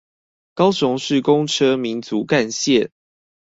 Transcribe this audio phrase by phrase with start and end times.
[0.55, 2.89] 高雄市公車民族幹線